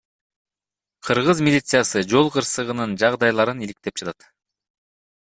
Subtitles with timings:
[1.07, 4.29] Кыргыз милициясы жол кырсыгынын жагдайларын иликтеп жатат.